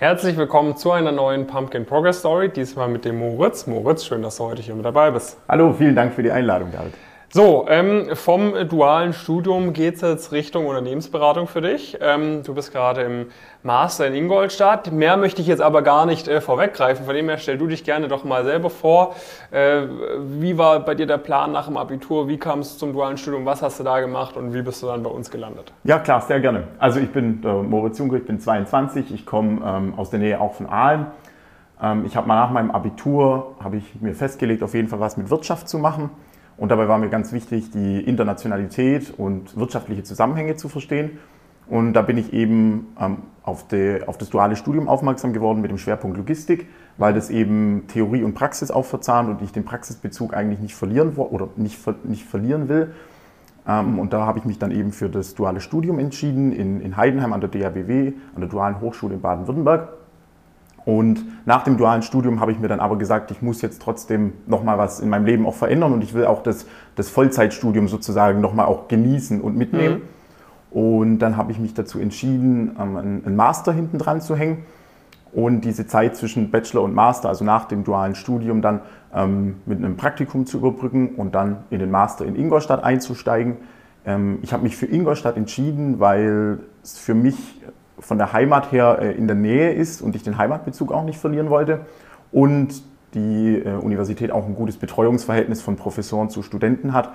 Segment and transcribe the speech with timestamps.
[0.00, 3.66] Herzlich willkommen zu einer neuen Pumpkin Progress Story, diesmal mit dem Moritz.
[3.66, 5.36] Moritz, schön, dass du heute hier mit dabei bist.
[5.48, 6.94] Hallo, vielen Dank für die Einladung, David.
[7.30, 11.98] So, ähm, vom dualen Studium geht es jetzt Richtung Unternehmensberatung für dich.
[12.00, 13.26] Ähm, du bist gerade im
[13.62, 14.90] Master in Ingolstadt.
[14.92, 17.04] Mehr möchte ich jetzt aber gar nicht äh, vorweggreifen.
[17.04, 19.14] Von dem her stell du dich gerne doch mal selber vor.
[19.50, 19.82] Äh,
[20.40, 22.28] wie war bei dir der Plan nach dem Abitur?
[22.28, 23.44] Wie kam es zum dualen Studium?
[23.44, 25.70] Was hast du da gemacht und wie bist du dann bei uns gelandet?
[25.84, 26.64] Ja, klar, sehr gerne.
[26.78, 29.12] Also ich bin äh, Moritz Juncker, ich bin 22.
[29.12, 31.08] Ich komme ähm, aus der Nähe auch von Aalen.
[31.82, 35.28] Ähm, ich habe mal nach meinem Abitur, ich mir festgelegt, auf jeden Fall was mit
[35.28, 36.08] Wirtschaft zu machen
[36.58, 41.18] und dabei war mir ganz wichtig, die Internationalität und wirtschaftliche Zusammenhänge zu verstehen.
[41.68, 45.70] Und da bin ich eben ähm, auf, die, auf, das duale Studium aufmerksam geworden mit
[45.70, 46.66] dem Schwerpunkt Logistik,
[46.96, 51.14] weil das eben Theorie und Praxis auch verzahnt und ich den Praxisbezug eigentlich nicht verlieren
[51.16, 52.92] oder nicht, nicht verlieren will.
[53.66, 56.96] Ähm, und da habe ich mich dann eben für das duale Studium entschieden in, in
[56.96, 59.90] Heidenheim an der DABW, an der Dualen Hochschule in Baden-Württemberg.
[60.88, 64.32] Und nach dem dualen Studium habe ich mir dann aber gesagt, ich muss jetzt trotzdem
[64.46, 66.64] nochmal was in meinem Leben auch verändern und ich will auch das,
[66.96, 69.96] das Vollzeitstudium sozusagen nochmal auch genießen und mitnehmen.
[69.96, 70.78] Mhm.
[70.78, 74.64] Und dann habe ich mich dazu entschieden, ähm, einen Master hinten dran zu hängen
[75.30, 78.80] und diese Zeit zwischen Bachelor und Master, also nach dem dualen Studium, dann
[79.14, 83.58] ähm, mit einem Praktikum zu überbrücken und dann in den Master in Ingolstadt einzusteigen.
[84.06, 87.60] Ähm, ich habe mich für Ingolstadt entschieden, weil es für mich
[88.00, 91.18] von der Heimat her äh, in der Nähe ist und ich den Heimatbezug auch nicht
[91.18, 91.80] verlieren wollte.
[92.32, 92.82] Und
[93.14, 97.10] die äh, Universität auch ein gutes Betreuungsverhältnis von Professoren zu Studenten hat.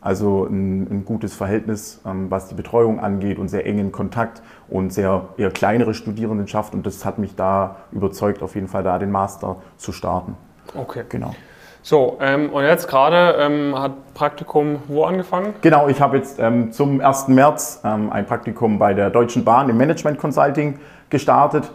[0.00, 4.92] Also ein, ein gutes Verhältnis, ähm, was die Betreuung angeht und sehr engen Kontakt und
[4.92, 6.74] sehr eher kleinere Studierendenschaft.
[6.74, 10.36] Und das hat mich da überzeugt, auf jeden Fall da den Master zu starten.
[10.74, 11.04] Okay.
[11.08, 11.34] Genau.
[11.82, 15.54] So, ähm, und jetzt gerade ähm, hat Praktikum wo angefangen?
[15.62, 17.28] Genau, ich habe jetzt ähm, zum 1.
[17.28, 21.70] März ähm, ein Praktikum bei der Deutschen Bahn im Management Consulting gestartet.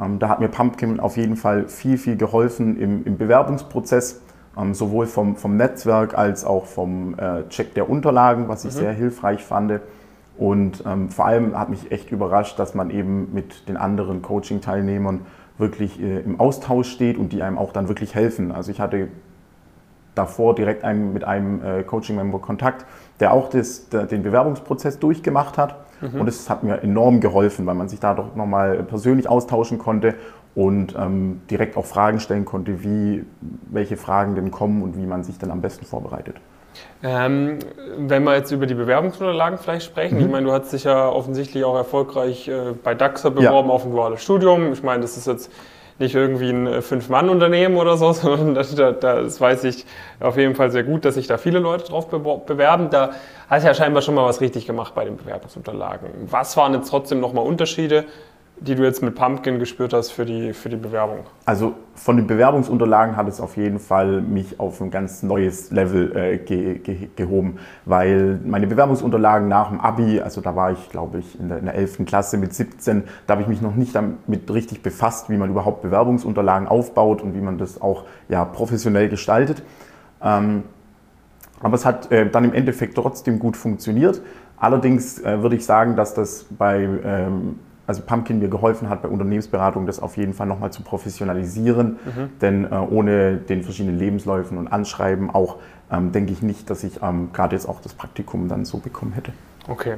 [0.00, 4.22] Ähm, da hat mir Pumpkin auf jeden Fall viel, viel geholfen im, im Bewerbungsprozess,
[4.58, 8.78] ähm, sowohl vom, vom Netzwerk als auch vom äh, Check der Unterlagen, was ich mhm.
[8.78, 9.80] sehr hilfreich fand.
[10.36, 15.20] Und vor allem hat mich echt überrascht, dass man eben mit den anderen Coaching-Teilnehmern
[15.58, 18.52] wirklich äh, im Austausch steht und die einem auch dann wirklich helfen.
[18.52, 19.08] Also ich hatte
[20.14, 22.86] davor direkt einem, mit einem äh, Coaching-Member Kontakt,
[23.20, 25.76] der auch das, der, den Bewerbungsprozess durchgemacht hat.
[26.00, 26.20] Mhm.
[26.20, 30.14] Und es hat mir enorm geholfen, weil man sich da doch nochmal persönlich austauschen konnte
[30.54, 33.24] und ähm, direkt auch Fragen stellen konnte, wie,
[33.70, 36.36] welche Fragen denn kommen und wie man sich dann am besten vorbereitet.
[37.02, 37.58] Ähm,
[37.98, 40.24] wenn wir jetzt über die Bewerbungsunterlagen vielleicht sprechen, mhm.
[40.24, 43.74] ich meine, du hast dich ja offensichtlich auch erfolgreich äh, bei DAXA beworben ja.
[43.74, 44.72] auf ein duales Studium.
[44.72, 45.52] Ich meine, das ist jetzt
[45.98, 49.86] nicht irgendwie ein äh, Fünf-Mann-Unternehmen oder so, sondern das, das, weiß ich
[50.20, 52.90] auf jeden Fall sehr gut, dass sich da viele Leute drauf bewerben.
[52.90, 53.10] Da
[53.48, 56.08] hast du ja scheinbar schon mal was richtig gemacht bei den Bewerbungsunterlagen.
[56.30, 58.04] Was waren jetzt trotzdem nochmal Unterschiede
[58.56, 61.26] die du jetzt mit Pumpkin gespürt hast für die, für die Bewerbung?
[61.44, 66.16] Also von den Bewerbungsunterlagen hat es auf jeden Fall mich auf ein ganz neues Level
[66.16, 71.18] äh, ge, ge, gehoben, weil meine Bewerbungsunterlagen nach dem Abi, also da war ich glaube
[71.18, 72.04] ich in der, in der 11.
[72.04, 75.82] Klasse mit 17, da habe ich mich noch nicht damit richtig befasst, wie man überhaupt
[75.82, 79.62] Bewerbungsunterlagen aufbaut und wie man das auch ja, professionell gestaltet.
[80.22, 80.64] Ähm,
[81.60, 84.20] aber es hat äh, dann im Endeffekt trotzdem gut funktioniert.
[84.56, 89.08] Allerdings äh, würde ich sagen, dass das bei ähm, also Pumpkin mir geholfen hat bei
[89.08, 91.98] Unternehmensberatung, das auf jeden Fall nochmal zu professionalisieren.
[92.04, 92.30] Mhm.
[92.40, 95.56] Denn äh, ohne den verschiedenen Lebensläufen und Anschreiben auch
[95.90, 99.12] ähm, denke ich nicht, dass ich ähm, gerade jetzt auch das Praktikum dann so bekommen
[99.12, 99.32] hätte.
[99.68, 99.96] Okay.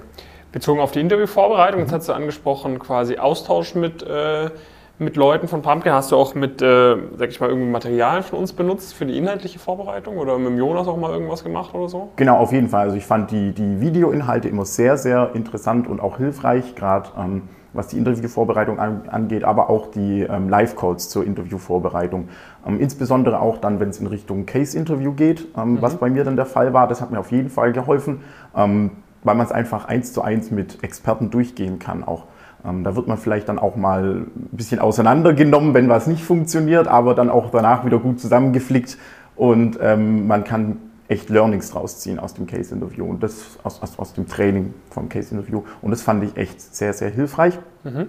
[0.53, 1.87] Bezogen auf die Interviewvorbereitung, mhm.
[1.87, 4.51] jetzt hast du angesprochen, quasi Austausch mit, äh,
[4.99, 5.93] mit Leuten von Pumpkin.
[5.93, 9.19] Hast du auch mit, äh, sag ich mal, irgendwie Materialien von uns benutzt für die
[9.19, 12.11] inhaltliche Vorbereitung oder mit dem Jonas auch mal irgendwas gemacht oder so?
[12.17, 12.87] Genau, auf jeden Fall.
[12.87, 17.43] Also ich fand die, die Videoinhalte immer sehr, sehr interessant und auch hilfreich, gerade ähm,
[17.77, 22.29] was die Interviewvorbereitung angeht, aber auch die ähm, Live-Calls zur Interviewvorbereitung.
[22.67, 25.83] Ähm, insbesondere auch dann, wenn es in Richtung Case-Interview geht, ähm, mhm.
[25.83, 26.89] was bei mir dann der Fall war.
[26.89, 28.21] Das hat mir auf jeden Fall geholfen,
[28.57, 28.91] ähm,
[29.25, 32.25] weil man es einfach eins zu eins mit Experten durchgehen kann auch.
[32.65, 36.89] Ähm, da wird man vielleicht dann auch mal ein bisschen auseinandergenommen, wenn was nicht funktioniert,
[36.89, 38.99] aber dann auch danach wieder gut zusammengeflickt
[39.37, 44.13] und ähm, man kann echt Learnings rausziehen aus dem Case-Interview und das aus, aus, aus
[44.15, 45.63] dem Training vom Case-Interview.
[45.83, 47.59] Und das fand ich echt sehr, sehr hilfreich.
[47.85, 48.09] Mhm.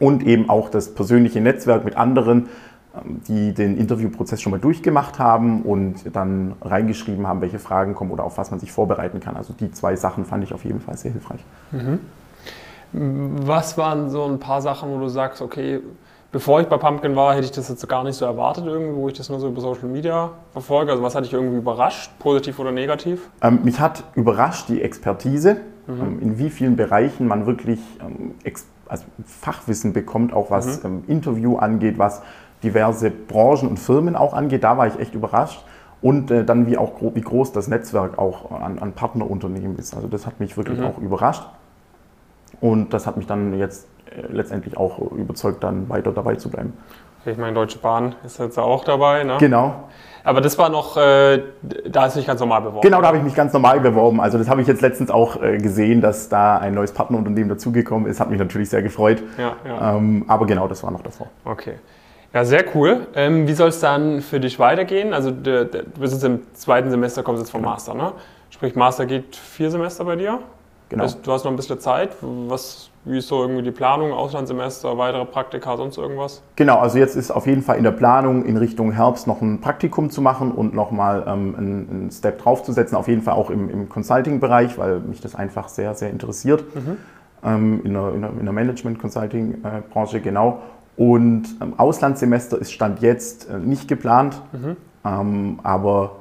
[0.00, 2.48] Und eben auch das persönliche Netzwerk mit anderen,
[2.94, 8.10] ähm, die den Interviewprozess schon mal durchgemacht haben und dann reingeschrieben haben, welche Fragen kommen
[8.10, 9.36] oder auf was man sich vorbereiten kann.
[9.36, 11.44] Also die zwei Sachen fand ich auf jeden Fall sehr hilfreich.
[11.70, 12.00] Mhm.
[12.92, 15.80] Was waren so ein paar Sachen, wo du sagst, okay,
[16.32, 19.08] bevor ich bei Pumpkin war, hätte ich das jetzt gar nicht so erwartet, irgendwie, wo
[19.08, 20.90] ich das nur so über Social Media verfolge.
[20.90, 23.28] Also was hat dich irgendwie überrascht, positiv oder negativ?
[23.42, 26.00] Ähm, mich hat überrascht die Expertise, mhm.
[26.00, 28.34] Ähm, in wie vielen Bereichen man wirklich ähm,
[28.88, 31.04] also Fachwissen bekommt, auch was mhm.
[31.06, 32.22] Interview angeht, was
[32.62, 34.64] diverse Branchen und Firmen auch angeht.
[34.64, 35.64] Da war ich echt überrascht.
[36.00, 39.94] Und äh, dann wie, auch, wie groß das Netzwerk auch an, an Partnerunternehmen ist.
[39.94, 40.86] Also das hat mich wirklich mhm.
[40.86, 41.44] auch überrascht.
[42.60, 43.86] Und das hat mich dann jetzt
[44.30, 46.72] letztendlich auch überzeugt, dann weiter dabei zu bleiben.
[47.24, 49.36] Ich meine, Deutsche Bahn ist jetzt auch dabei, ne?
[49.38, 49.84] Genau.
[50.24, 51.42] Aber das war noch, äh,
[51.88, 52.80] da du dich ganz normal beworben.
[52.82, 54.20] Genau, da habe ich mich ganz normal beworben.
[54.20, 58.08] Also das habe ich jetzt letztens auch äh, gesehen, dass da ein neues Partnerunternehmen dazugekommen
[58.08, 58.20] ist.
[58.20, 59.22] Hat mich natürlich sehr gefreut.
[59.38, 59.96] Ja, ja.
[59.96, 61.28] Ähm, aber genau, das war noch davor.
[61.44, 61.74] Okay.
[62.32, 63.06] Ja, sehr cool.
[63.14, 65.12] Ähm, wie soll es dann für dich weitergehen?
[65.12, 65.66] Also du
[65.98, 67.72] bist jetzt im zweiten Semester, kommst jetzt vom genau.
[67.72, 68.12] Master, ne?
[68.50, 70.38] Sprich, Master geht vier Semester bei dir?
[70.92, 71.04] Genau.
[71.04, 72.10] Also, du hast noch ein bisschen Zeit.
[72.20, 76.42] Was, wie ist so irgendwie die Planung, Auslandssemester, weitere Praktika, sonst irgendwas?
[76.54, 79.62] Genau, also jetzt ist auf jeden Fall in der Planung, in Richtung Herbst noch ein
[79.62, 82.94] Praktikum zu machen und nochmal ähm, einen, einen Step draufzusetzen.
[82.98, 86.62] Auf jeden Fall auch im, im Consulting-Bereich, weil mich das einfach sehr, sehr interessiert.
[86.74, 86.96] Mhm.
[87.42, 90.60] Ähm, in der, in der, in der Management-Consulting-Branche, genau.
[90.98, 94.76] Und ähm, Auslandssemester ist Stand jetzt äh, nicht geplant, mhm.
[95.06, 96.16] ähm, aber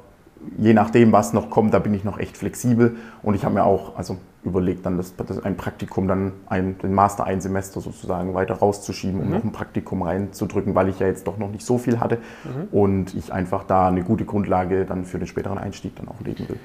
[0.57, 2.95] je nachdem, was noch kommt, da bin ich noch echt flexibel.
[3.21, 6.94] Und ich habe mir auch also überlegt, dann das, das ein Praktikum, dann ein, den
[6.94, 9.34] Master ein Semester sozusagen weiter rauszuschieben, um mhm.
[9.34, 12.68] noch ein Praktikum reinzudrücken, weil ich ja jetzt doch noch nicht so viel hatte mhm.
[12.72, 16.50] und ich einfach da eine gute Grundlage dann für den späteren Einstieg dann auch legen
[16.50, 16.60] will.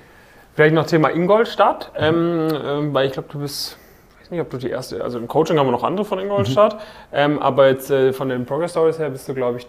[0.55, 2.02] Vielleicht noch Thema Ingolstadt, mhm.
[2.05, 3.78] ähm, äh, weil ich glaube, du bist
[4.17, 6.19] ich weiß nicht, ob du die erste, also im Coaching haben wir noch andere von
[6.19, 6.81] Ingolstadt, mhm.
[7.12, 9.69] ähm, aber jetzt äh, von den Progress Stories her bist du, glaube ich,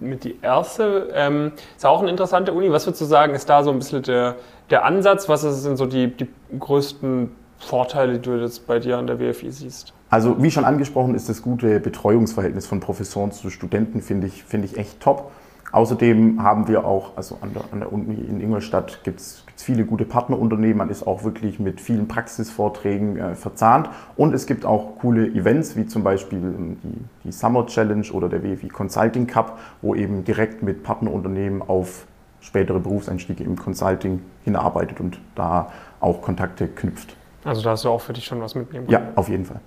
[0.00, 1.08] mit die erste.
[1.14, 2.70] Ähm, ist auch eine interessante Uni.
[2.70, 4.36] Was würdest du sagen, ist da so ein bisschen der,
[4.70, 5.28] der Ansatz?
[5.28, 6.28] Was sind so die, die
[6.58, 9.92] größten Vorteile, die du jetzt bei dir an der WFI siehst?
[10.10, 14.64] Also wie schon angesprochen, ist das gute Betreuungsverhältnis von Professoren zu Studenten, finde ich, find
[14.64, 15.30] ich echt top.
[15.70, 19.84] Außerdem haben wir auch, also an der, an der Uni in Ingolstadt gibt es viele
[19.84, 24.96] gute Partnerunternehmen, man ist auch wirklich mit vielen Praxisvorträgen äh, verzahnt und es gibt auch
[24.98, 29.58] coole Events, wie zum Beispiel ähm, die, die Summer Challenge oder der WFI Consulting Cup,
[29.82, 32.06] wo eben direkt mit Partnerunternehmen auf
[32.40, 37.14] spätere Berufseinstiege im Consulting hinarbeitet und da auch Kontakte knüpft.
[37.44, 39.06] Also da hast du auch für dich schon was mitnehmen können.
[39.06, 39.60] Ja, auf jeden Fall.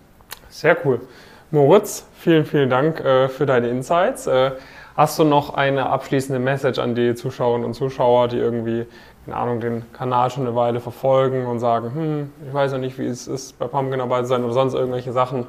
[0.49, 1.01] Sehr cool.
[1.53, 4.25] Moritz, vielen, vielen Dank äh, für deine Insights.
[4.25, 4.51] Äh,
[4.95, 8.85] hast du noch eine abschließende Message an die Zuschauerinnen und Zuschauer, die irgendwie,
[9.25, 12.97] keine Ahnung, den Kanal schon eine Weile verfolgen und sagen, hm, ich weiß ja nicht,
[12.97, 15.45] wie es ist, bei Pumpkin dabei zu sein oder sonst irgendwelche Sachen?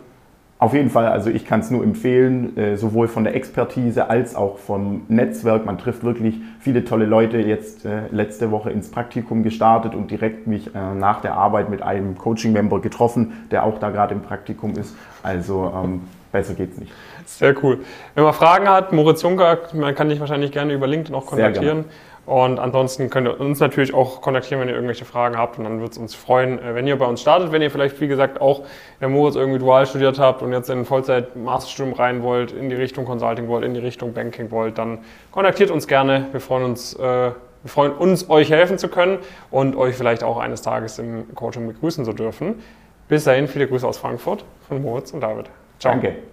[0.62, 4.36] Auf jeden Fall, also ich kann es nur empfehlen, äh, sowohl von der Expertise als
[4.36, 5.66] auch vom Netzwerk.
[5.66, 7.38] Man trifft wirklich viele tolle Leute.
[7.38, 11.82] Jetzt äh, letzte Woche ins Praktikum gestartet und direkt mich äh, nach der Arbeit mit
[11.82, 14.94] einem Coaching-Member getroffen, der auch da gerade im Praktikum ist.
[15.24, 16.92] Also ähm, besser geht's nicht.
[17.26, 17.80] Sehr cool.
[18.14, 21.86] Wenn man Fragen hat, Moritz Juncker, man kann dich wahrscheinlich gerne über LinkedIn auch kontaktieren.
[22.24, 25.58] Und ansonsten könnt ihr uns natürlich auch kontaktieren, wenn ihr irgendwelche Fragen habt.
[25.58, 27.50] Und dann würde es uns freuen, äh, wenn ihr bei uns startet.
[27.50, 28.62] Wenn ihr vielleicht, wie gesagt, auch
[29.00, 33.04] der Moritz irgendwie dual studiert habt und jetzt in Vollzeit-Masterstudium rein wollt, in die Richtung
[33.04, 34.98] Consulting wollt, in die Richtung Banking wollt, dann
[35.32, 36.28] kontaktiert uns gerne.
[36.30, 37.34] Wir freuen uns, äh, wir
[37.66, 39.18] freuen uns, euch helfen zu können
[39.50, 42.62] und euch vielleicht auch eines Tages im Coaching begrüßen zu dürfen.
[43.08, 45.46] Bis dahin, viele Grüße aus Frankfurt von Moritz und David.
[45.78, 45.92] Ciao.
[45.92, 46.31] Danke.